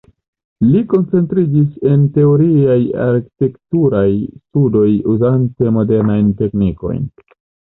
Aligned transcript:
Li 0.67 0.79
koncentriĝis 0.93 1.67
en 1.89 2.05
teoriaj 2.15 2.79
arkitekturaj 3.09 4.07
studoj 4.23 4.89
uzante 5.15 5.75
modernajn 5.77 6.33
teknikojn. 6.41 7.07